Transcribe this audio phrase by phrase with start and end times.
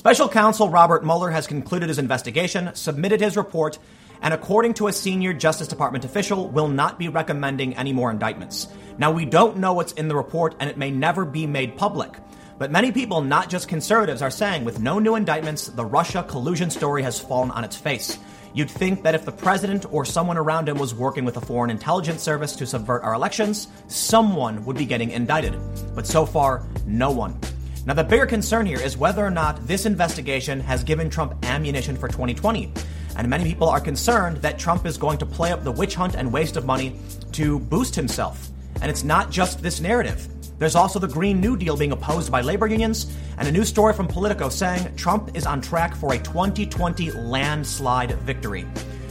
[0.00, 3.78] Special counsel Robert Mueller has concluded his investigation, submitted his report,
[4.22, 8.68] and according to a senior Justice Department official, will not be recommending any more indictments.
[8.96, 12.14] Now, we don't know what's in the report, and it may never be made public.
[12.56, 16.70] But many people, not just conservatives, are saying with no new indictments, the Russia collusion
[16.70, 18.18] story has fallen on its face.
[18.54, 21.70] You'd think that if the president or someone around him was working with a foreign
[21.70, 25.58] intelligence service to subvert our elections, someone would be getting indicted.
[25.94, 27.38] But so far, no one.
[27.86, 31.96] Now, the bigger concern here is whether or not this investigation has given Trump ammunition
[31.96, 32.70] for 2020.
[33.16, 36.14] And many people are concerned that Trump is going to play up the witch hunt
[36.14, 36.96] and waste of money
[37.32, 38.48] to boost himself.
[38.82, 40.28] And it's not just this narrative.
[40.58, 43.94] There's also the Green New Deal being opposed by labor unions, and a new story
[43.94, 48.66] from Politico saying Trump is on track for a 2020 landslide victory.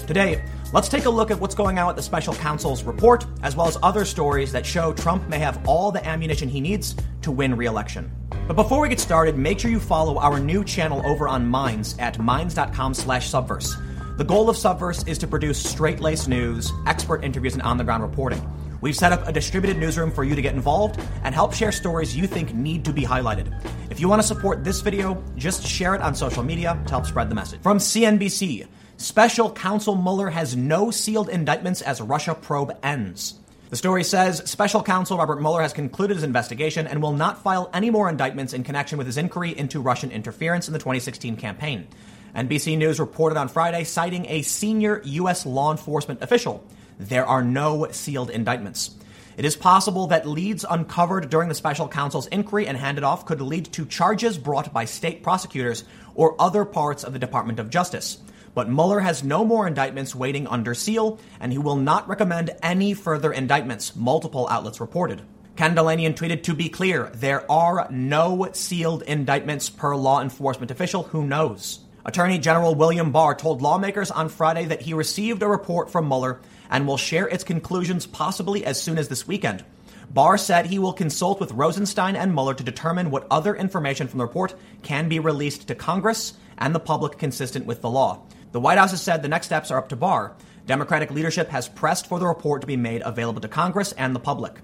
[0.05, 0.43] Today,
[0.73, 3.67] let's take a look at what's going on with the special counsel's report, as well
[3.67, 7.57] as other stories that show Trump may have all the ammunition he needs to win
[7.57, 8.11] re election.
[8.49, 11.95] But before we get started, make sure you follow our new channel over on Minds
[11.99, 13.75] at minds.com slash subverse.
[14.17, 17.83] The goal of Subverse is to produce straight laced news, expert interviews, and on the
[17.83, 18.41] ground reporting.
[18.81, 22.17] We've set up a distributed newsroom for you to get involved and help share stories
[22.17, 23.53] you think need to be highlighted.
[23.91, 27.05] If you want to support this video, just share it on social media to help
[27.05, 27.61] spread the message.
[27.61, 28.65] From CNBC,
[28.97, 33.35] Special Counsel Mueller has no sealed indictments as Russia probe ends.
[33.69, 37.69] The story says Special Counsel Robert Mueller has concluded his investigation and will not file
[37.71, 41.87] any more indictments in connection with his inquiry into Russian interference in the 2016 campaign.
[42.35, 45.45] NBC News reported on Friday, citing a senior U.S.
[45.45, 46.65] law enforcement official.
[46.97, 48.95] There are no sealed indictments.
[49.37, 53.39] It is possible that leads uncovered during the special counsel's inquiry and handed off could
[53.39, 55.83] lead to charges brought by state prosecutors
[56.15, 58.17] or other parts of the Department of Justice.
[58.53, 62.93] But Mueller has no more indictments waiting under seal, and he will not recommend any
[62.93, 65.21] further indictments, multiple outlets reported.
[65.55, 71.03] Ken Dilanian tweeted, To be clear, there are no sealed indictments per law enforcement official
[71.03, 71.79] who knows.
[72.05, 76.39] Attorney General William Barr told lawmakers on Friday that he received a report from Mueller
[76.69, 79.65] and will share its conclusions possibly as soon as this weekend.
[80.11, 84.17] Barr said he will consult with Rosenstein and Mueller to determine what other information from
[84.17, 88.21] the report can be released to Congress and the public consistent with the law.
[88.51, 90.35] The White House has said the next steps are up to Barr.
[90.65, 94.19] Democratic leadership has pressed for the report to be made available to Congress and the
[94.19, 94.59] public.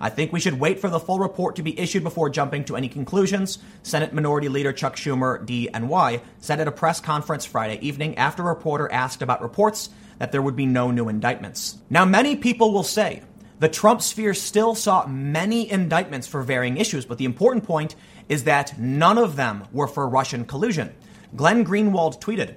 [0.00, 2.76] I think we should wait for the full report to be issued before jumping to
[2.76, 7.44] any conclusions, Senate Minority Leader Chuck Schumer, D and Y, said at a press conference
[7.44, 11.78] Friday evening after a reporter asked about reports that there would be no new indictments.
[11.90, 13.22] Now, many people will say
[13.58, 17.94] the Trump sphere still saw many indictments for varying issues, but the important point
[18.28, 20.94] is that none of them were for Russian collusion.
[21.36, 22.56] Glenn Greenwald tweeted,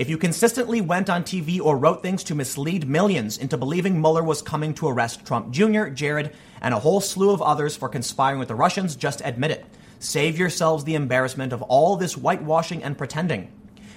[0.00, 4.24] if you consistently went on TV or wrote things to mislead millions into believing Mueller
[4.24, 8.38] was coming to arrest Trump Jr., Jared, and a whole slew of others for conspiring
[8.38, 9.66] with the Russians, just admit it.
[9.98, 13.52] Save yourselves the embarrassment of all this whitewashing and pretending.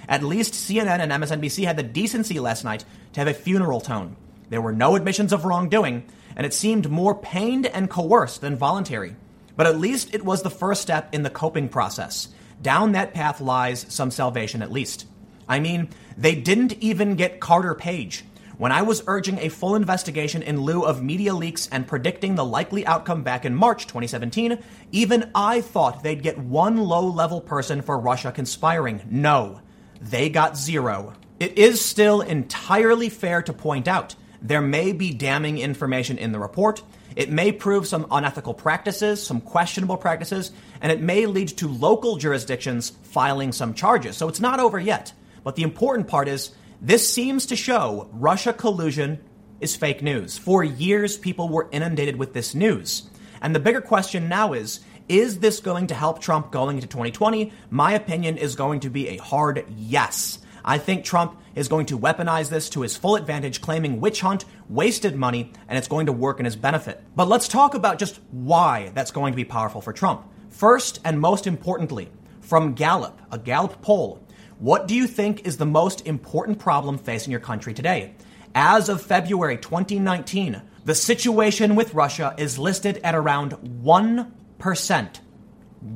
[0.06, 2.84] At least CNN and MSNBC had the decency last night
[3.14, 4.14] to have a funeral tone.
[4.50, 6.04] There were no admissions of wrongdoing,
[6.36, 9.16] and it seemed more pained and coerced than voluntary.
[9.56, 12.28] But at least it was the first step in the coping process.
[12.60, 15.06] Down that path lies some salvation, at least.
[15.48, 18.24] I mean, they didn't even get Carter Page.
[18.56, 22.44] When I was urging a full investigation in lieu of media leaks and predicting the
[22.44, 24.62] likely outcome back in March 2017,
[24.92, 29.02] even I thought they'd get one low level person for Russia conspiring.
[29.10, 29.60] No,
[30.00, 31.14] they got zero.
[31.40, 36.38] It is still entirely fair to point out there may be damning information in the
[36.38, 36.82] report.
[37.16, 42.16] It may prove some unethical practices, some questionable practices, and it may lead to local
[42.16, 44.16] jurisdictions filing some charges.
[44.16, 45.12] So it's not over yet.
[45.44, 46.50] But the important part is
[46.80, 49.20] this seems to show Russia collusion
[49.60, 50.36] is fake news.
[50.36, 53.08] For years, people were inundated with this news.
[53.40, 57.52] And the bigger question now is is this going to help Trump going into 2020?
[57.68, 60.38] My opinion is going to be a hard yes.
[60.64, 64.46] I think Trump is going to weaponize this to his full advantage, claiming witch hunt,
[64.70, 67.02] wasted money, and it's going to work in his benefit.
[67.14, 70.26] But let's talk about just why that's going to be powerful for Trump.
[70.48, 72.08] First and most importantly,
[72.40, 74.23] from Gallup, a Gallup poll,
[74.58, 78.14] what do you think is the most important problem facing your country today?
[78.54, 85.20] As of February 2019, the situation with Russia is listed at around 1%.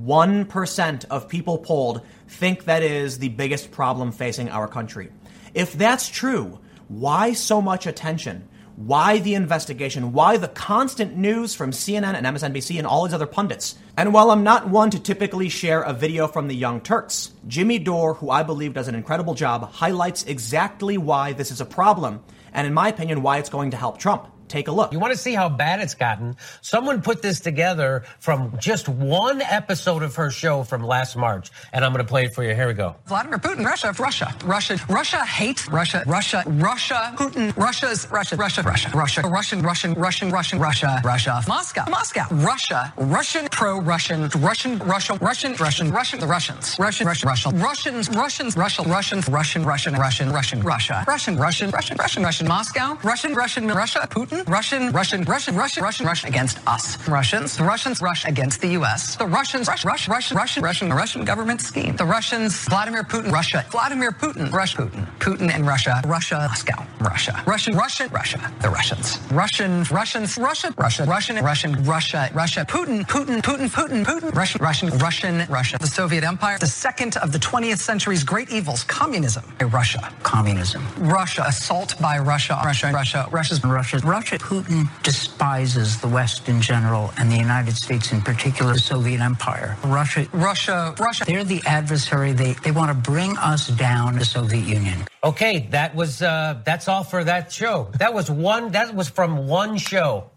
[0.05, 5.11] 1% of people polled think that is the biggest problem facing our country.
[5.55, 6.59] If that's true,
[6.89, 8.49] why so much attention?
[8.79, 10.13] Why the investigation?
[10.13, 13.75] Why the constant news from CNN and MSNBC and all these other pundits?
[13.97, 17.81] And while I'm not one to typically share a video from the Young Turks, Jimmy
[17.81, 22.23] Dore, who I believe does an incredible job, highlights exactly why this is a problem,
[22.53, 24.29] and in my opinion, why it's going to help Trump.
[24.49, 24.93] Take a look.
[24.93, 26.37] You want to see how bad it's gotten?
[26.61, 31.85] Someone put this together from just one episode of her show from last March, and
[31.85, 32.55] I'm going to play it for you.
[32.55, 32.97] Here we go.
[33.07, 38.91] Vladimir Putin, Russia, Russia, Russia, Russia hates Russia, Russia, Russia, Putin, Russia's Russia, Russia, Russia,
[38.95, 45.55] Russia, Russian, Russian, Russian, Russian, Russia, Russia, Moscow, Moscow, Russia, Russian, pro-Russian, Russian, Russia, Russian,
[45.55, 50.61] Russian, Russian, the Russians, Russian, Russian, Russian, Russians, Russians, Russian, Russians, Russian, Russian, Russian, Russian,
[50.63, 55.83] Russia, Russian, Russian, Russian, Russian, Russian, Moscow, Russian, Russian, Russia, Putin, Russian, Russian, Russian, Russian,
[55.83, 60.13] Russian, Russian against us, Russians, the Russians, Russia against the U.S., the Russians, Russian, Russian,
[60.13, 65.07] Russian, Russian, Russian, Russian government scheme, the Russians, Vladimir Putin, Russia, Vladimir Putin, Russia, Putin,
[65.19, 71.05] Putin and Russia, Russia, Moscow, Russia, Russian, Russian, Russia, the Russians, Russian, Russians, Russia, Russia,
[71.05, 76.25] Russian, Russian, Russia, Russia, Putin, Putin, Putin, Putin, Putin, Russian, Russian, Russian, Russia, the Soviet
[76.25, 82.19] Empire, the second of the 20th century's great evils, communism, Russia, communism, Russia, assault by
[82.19, 87.37] Russia, Russia, Russia, Russia's, Russia's, Russia, Russia, Putin despises the West in general and the
[87.37, 89.75] United States in particular, the Soviet Empire.
[89.85, 91.25] Russia, Russia, Russia.
[91.25, 92.33] They're the adversary.
[92.33, 95.07] They they want to bring us down, the Soviet Union.
[95.25, 97.89] Okay, that was uh, that's all for that show.
[97.99, 98.73] That was one.
[98.73, 100.31] That was from one show.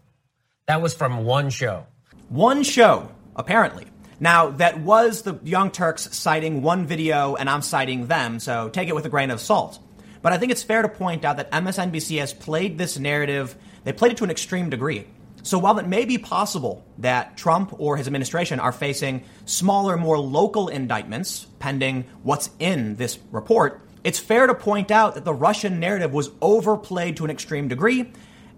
[0.67, 1.85] That was from one show.
[2.29, 3.87] One show, apparently.
[4.21, 8.87] Now, that was the Young Turks citing one video, and I'm citing them, so take
[8.87, 9.79] it with a grain of salt.
[10.21, 13.93] But I think it's fair to point out that MSNBC has played this narrative, they
[13.93, 15.07] played it to an extreme degree.
[15.43, 20.19] So while it may be possible that Trump or his administration are facing smaller, more
[20.19, 25.79] local indictments pending what's in this report, it's fair to point out that the Russian
[25.79, 28.11] narrative was overplayed to an extreme degree.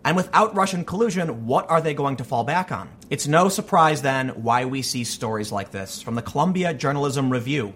[0.06, 2.90] And without Russian collusion, what are they going to fall back on?
[3.10, 7.74] It's no surprise then why we see stories like this from the Columbia Journalism Review.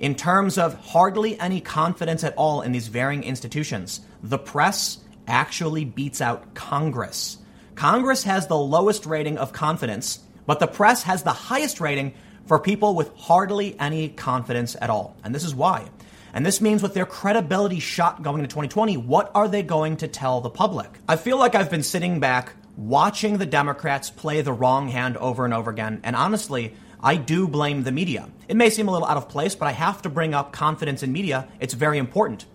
[0.00, 5.84] In terms of hardly any confidence at all in these varying institutions, the press actually
[5.84, 7.38] beats out Congress.
[7.74, 12.14] Congress has the lowest rating of confidence, but the press has the highest rating
[12.46, 15.16] for people with hardly any confidence at all.
[15.24, 15.88] And this is why.
[16.34, 20.08] And this means with their credibility shot going into 2020, what are they going to
[20.08, 20.90] tell the public?
[21.08, 25.44] I feel like I've been sitting back watching the Democrats play the wrong hand over
[25.44, 26.00] and over again.
[26.02, 28.30] And honestly, I do blame the media.
[28.48, 31.02] It may seem a little out of place, but I have to bring up confidence
[31.02, 31.46] in media.
[31.60, 32.46] It's very important.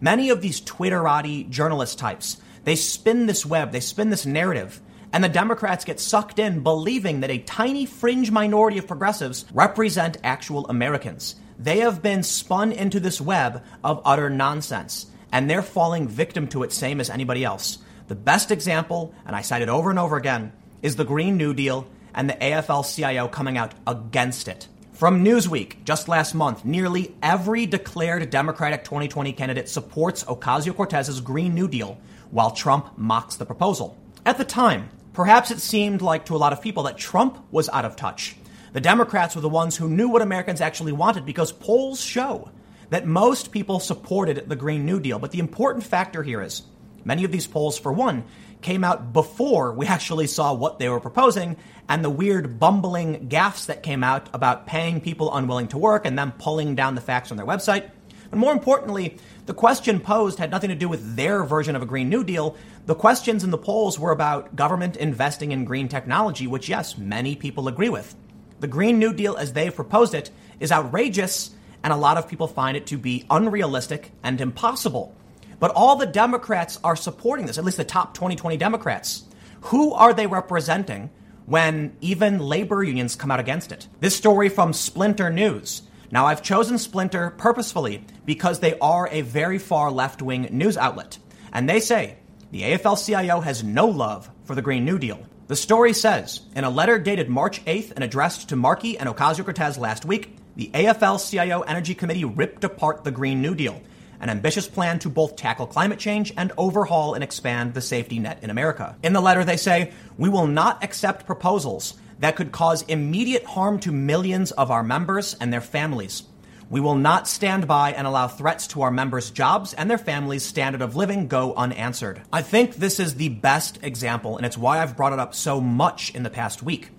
[0.00, 4.80] Many of these Twitterati journalist types, they spin this web, they spin this narrative,
[5.12, 10.16] and the Democrats get sucked in believing that a tiny fringe minority of progressives represent
[10.24, 11.36] actual Americans.
[11.58, 16.62] They have been spun into this web of utter nonsense, and they're falling victim to
[16.62, 17.76] it, same as anybody else.
[18.06, 21.52] The best example, and I cite it over and over again, is the Green New
[21.52, 24.68] Deal and the AFL CIO coming out against it.
[24.92, 31.54] From Newsweek, just last month, nearly every declared Democratic 2020 candidate supports Ocasio Cortez's Green
[31.54, 31.98] New Deal,
[32.30, 33.96] while Trump mocks the proposal.
[34.26, 37.68] At the time, perhaps it seemed like to a lot of people that Trump was
[37.68, 38.36] out of touch.
[38.72, 42.50] The Democrats were the ones who knew what Americans actually wanted because polls show
[42.90, 45.18] that most people supported the Green New Deal.
[45.18, 46.62] But the important factor here is
[47.04, 48.24] many of these polls, for one,
[48.60, 51.56] came out before we actually saw what they were proposing
[51.88, 56.18] and the weird bumbling gaffes that came out about paying people unwilling to work and
[56.18, 57.90] them pulling down the facts on their website.
[58.30, 59.16] But more importantly,
[59.46, 62.56] the question posed had nothing to do with their version of a Green New Deal.
[62.84, 67.34] The questions in the polls were about government investing in green technology, which, yes, many
[67.34, 68.14] people agree with.
[68.60, 70.30] The Green New Deal, as they've proposed it,
[70.60, 71.52] is outrageous,
[71.82, 75.14] and a lot of people find it to be unrealistic and impossible.
[75.60, 79.24] But all the Democrats are supporting this, at least the top 2020 Democrats.
[79.62, 81.10] Who are they representing
[81.46, 83.88] when even labor unions come out against it?
[84.00, 85.82] This story from Splinter News.
[86.10, 91.18] Now, I've chosen Splinter purposefully because they are a very far left wing news outlet.
[91.52, 92.16] And they say
[92.50, 95.26] the AFL CIO has no love for the Green New Deal.
[95.48, 99.44] The story says in a letter dated March 8th and addressed to Markey and Ocasio
[99.44, 103.80] Cortez last week, the AFL CIO Energy Committee ripped apart the Green New Deal,
[104.20, 108.38] an ambitious plan to both tackle climate change and overhaul and expand the safety net
[108.42, 108.96] in America.
[109.02, 113.78] In the letter, they say, We will not accept proposals that could cause immediate harm
[113.80, 116.24] to millions of our members and their families.
[116.70, 120.44] We will not stand by and allow threats to our members' jobs and their families'
[120.44, 122.20] standard of living go unanswered.
[122.30, 125.62] I think this is the best example, and it's why I've brought it up so
[125.62, 126.90] much in the past week.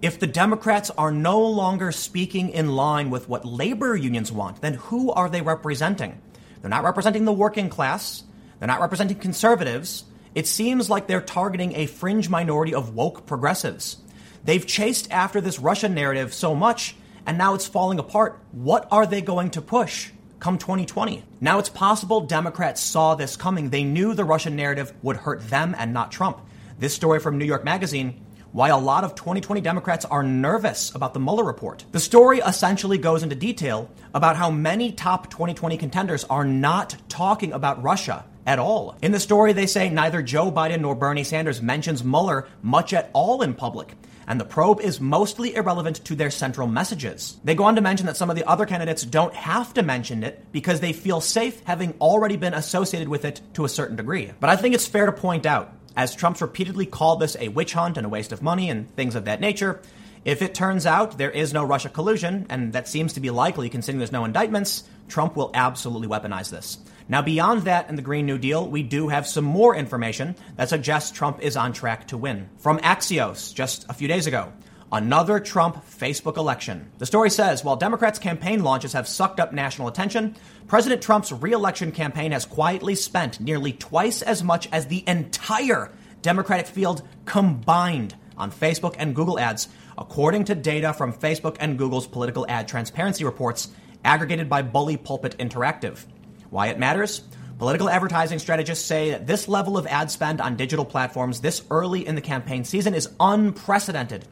[0.00, 4.74] If the Democrats are no longer speaking in line with what labor unions want, then
[4.74, 6.20] who are they representing?
[6.60, 8.24] They're not representing the working class.
[8.58, 10.04] They're not representing conservatives.
[10.34, 13.98] It seems like they're targeting a fringe minority of woke progressives.
[14.44, 16.96] They've chased after this Russian narrative so much
[17.26, 18.38] and now it's falling apart.
[18.52, 21.24] What are they going to push come 2020?
[21.40, 23.70] Now it's possible Democrats saw this coming.
[23.70, 26.40] They knew the Russian narrative would hurt them and not Trump.
[26.78, 28.25] This story from New York Magazine
[28.56, 31.84] why a lot of 2020 Democrats are nervous about the Mueller report.
[31.92, 37.52] The story essentially goes into detail about how many top 2020 contenders are not talking
[37.52, 38.96] about Russia at all.
[39.02, 43.10] In the story, they say neither Joe Biden nor Bernie Sanders mentions Mueller much at
[43.12, 43.92] all in public.
[44.26, 47.36] And the probe is mostly irrelevant to their central messages.
[47.44, 50.24] They go on to mention that some of the other candidates don't have to mention
[50.24, 54.32] it because they feel safe having already been associated with it to a certain degree.
[54.40, 57.72] But I think it's fair to point out as Trump's repeatedly called this a witch
[57.72, 59.80] hunt and a waste of money and things of that nature.
[60.24, 63.68] If it turns out there is no Russia collusion, and that seems to be likely
[63.68, 66.78] considering there's no indictments, Trump will absolutely weaponize this.
[67.08, 70.68] Now, beyond that and the Green New Deal, we do have some more information that
[70.68, 72.48] suggests Trump is on track to win.
[72.58, 74.52] From Axios just a few days ago.
[74.92, 76.92] Another Trump Facebook election.
[76.98, 80.36] The story says while Democrats' campaign launches have sucked up national attention,
[80.68, 85.90] President Trump's reelection campaign has quietly spent nearly twice as much as the entire
[86.22, 92.06] Democratic field combined on Facebook and Google ads, according to data from Facebook and Google's
[92.06, 93.68] political ad transparency reports
[94.04, 96.04] aggregated by Bully Pulpit Interactive.
[96.50, 97.22] Why it matters?
[97.58, 102.06] Political advertising strategists say that this level of ad spend on digital platforms this early
[102.06, 104.26] in the campaign season is unprecedented.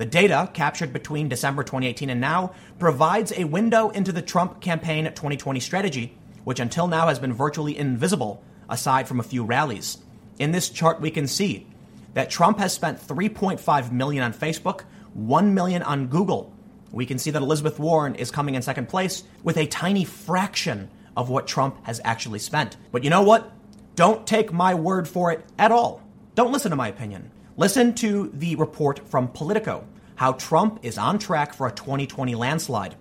[0.00, 5.04] The data, captured between December 2018 and now, provides a window into the Trump campaign
[5.04, 9.98] 2020 strategy, which until now has been virtually invisible aside from a few rallies.
[10.38, 11.66] In this chart, we can see
[12.14, 16.50] that Trump has spent 3.5 million on Facebook, 1 million on Google.
[16.92, 20.88] We can see that Elizabeth Warren is coming in second place with a tiny fraction
[21.14, 22.78] of what Trump has actually spent.
[22.90, 23.52] But you know what?
[23.96, 26.00] Don't take my word for it at all.
[26.36, 27.32] Don't listen to my opinion.
[27.60, 32.94] Listen to the report from Politico how Trump is on track for a 2020 landslide.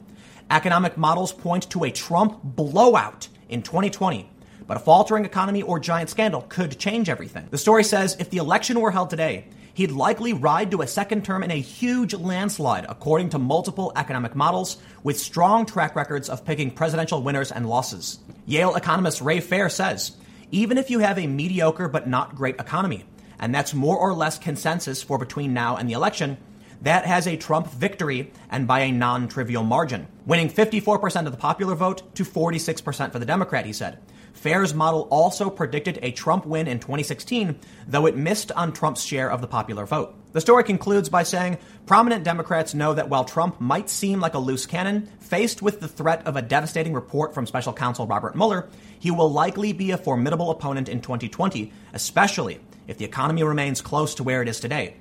[0.51, 4.29] Economic models point to a Trump blowout in 2020,
[4.67, 7.47] but a faltering economy or giant scandal could change everything.
[7.49, 11.23] The story says if the election were held today, he'd likely ride to a second
[11.23, 16.43] term in a huge landslide, according to multiple economic models, with strong track records of
[16.43, 18.19] picking presidential winners and losses.
[18.45, 20.17] Yale economist Ray Fair says
[20.51, 23.05] even if you have a mediocre but not great economy,
[23.39, 26.37] and that's more or less consensus for between now and the election,
[26.81, 31.37] that has a Trump victory and by a non trivial margin, winning 54% of the
[31.37, 33.99] popular vote to 46% for the Democrat, he said.
[34.33, 39.29] Fair's model also predicted a Trump win in 2016, though it missed on Trump's share
[39.29, 40.15] of the popular vote.
[40.31, 44.39] The story concludes by saying prominent Democrats know that while Trump might seem like a
[44.39, 48.69] loose cannon, faced with the threat of a devastating report from special counsel Robert Mueller,
[48.99, 54.15] he will likely be a formidable opponent in 2020, especially if the economy remains close
[54.15, 54.95] to where it is today.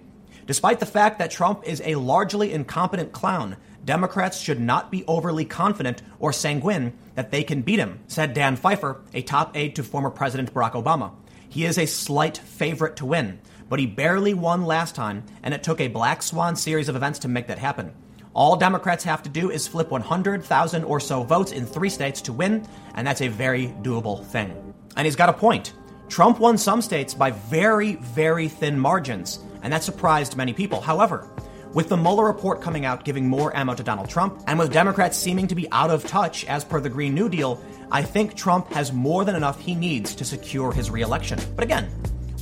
[0.46, 5.44] Despite the fact that Trump is a largely incompetent clown, Democrats should not be overly
[5.44, 9.82] confident or sanguine that they can beat him, said Dan Pfeiffer, a top aide to
[9.82, 11.12] former President Barack Obama.
[11.48, 15.62] He is a slight favorite to win, but he barely won last time, and it
[15.62, 17.94] took a black swan series of events to make that happen.
[18.34, 22.32] All Democrats have to do is flip 100,000 or so votes in three states to
[22.32, 24.74] win, and that's a very doable thing.
[24.96, 25.72] And he's got a point.
[26.08, 30.80] Trump won some states by very, very thin margins, and that surprised many people.
[30.80, 31.28] However,
[31.74, 35.18] with the Mueller report coming out giving more ammo to Donald Trump, and with Democrats
[35.18, 38.72] seeming to be out of touch as per the Green New Deal, I think Trump
[38.72, 41.38] has more than enough he needs to secure his reelection.
[41.54, 41.90] But again,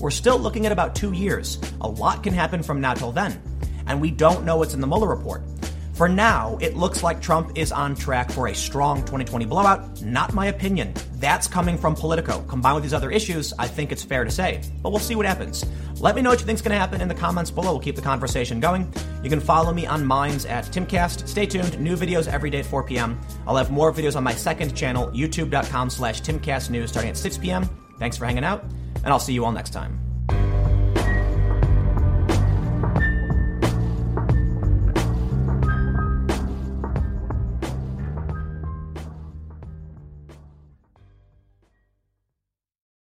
[0.01, 1.59] we're still looking at about two years.
[1.81, 3.41] A lot can happen from now till then.
[3.89, 5.43] And we don't know what's in the Mueller report.
[5.97, 10.03] For now, it looks like Trump is on track for a strong 2020 blowout.
[10.03, 10.93] Not my opinion.
[11.15, 12.43] That's coming from Politico.
[12.43, 14.61] Combined with these other issues, I think it's fair to say.
[14.83, 15.65] But we'll see what happens.
[15.99, 17.71] Let me know what you think's going to happen in the comments below.
[17.71, 18.93] We'll keep the conversation going.
[19.23, 21.27] You can follow me on Minds at Timcast.
[21.27, 21.81] Stay tuned.
[21.81, 23.19] New videos every day at 4 p.m.
[23.47, 27.67] I'll have more videos on my second channel, youtube.com slash timcastnews, starting at 6 p.m.
[27.99, 28.65] Thanks for hanging out,
[28.97, 30.06] and I'll see you all next time.